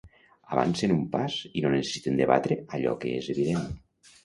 Avancen 0.55 0.93
un 0.93 1.03
pas 1.15 1.35
i 1.61 1.63
no 1.67 1.71
necessiten 1.75 2.19
debatre 2.23 2.59
allò 2.79 2.97
que 3.05 3.15
és 3.21 3.31
evident. 3.37 3.73